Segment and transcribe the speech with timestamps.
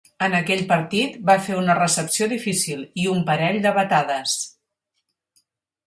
[0.27, 4.37] En aquell partit, va fer una recepció difícil i un parell de batades.